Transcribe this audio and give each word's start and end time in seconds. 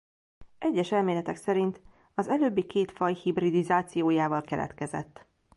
Egyes 0.59 0.91
elméletek 0.91 1.35
szerint 1.35 1.81
az 2.15 2.27
előbbi 2.27 2.65
két 2.65 2.91
faj 2.91 3.13
hibridizációjával 3.13 4.41
keletkezett. 4.41 5.25